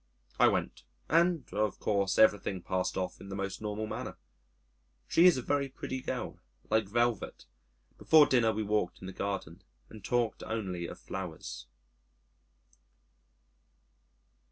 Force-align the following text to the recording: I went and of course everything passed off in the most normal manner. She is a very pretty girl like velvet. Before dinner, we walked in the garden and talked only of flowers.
I 0.39 0.47
went 0.47 0.81
and 1.09 1.47
of 1.53 1.77
course 1.79 2.17
everything 2.17 2.63
passed 2.63 2.97
off 2.97 3.21
in 3.21 3.29
the 3.29 3.35
most 3.35 3.61
normal 3.61 3.85
manner. 3.85 4.17
She 5.07 5.27
is 5.27 5.37
a 5.37 5.43
very 5.43 5.69
pretty 5.69 6.01
girl 6.01 6.39
like 6.71 6.87
velvet. 6.89 7.45
Before 7.99 8.25
dinner, 8.25 8.51
we 8.51 8.63
walked 8.63 8.99
in 9.01 9.05
the 9.05 9.13
garden 9.13 9.61
and 9.91 10.03
talked 10.03 10.41
only 10.41 10.87
of 10.87 10.97
flowers. 10.99 11.67